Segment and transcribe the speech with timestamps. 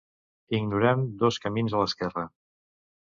[0.59, 2.25] Ignorem dos camins a l'esquerra.